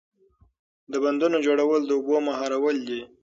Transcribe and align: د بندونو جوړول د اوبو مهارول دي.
د 0.91 0.93
بندونو 1.03 1.37
جوړول 1.45 1.81
د 1.85 1.91
اوبو 1.97 2.15
مهارول 2.27 2.77
دي. 2.89 3.01